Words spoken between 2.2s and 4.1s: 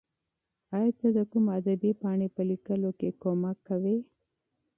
په لیکلو کې مرسته کوې؟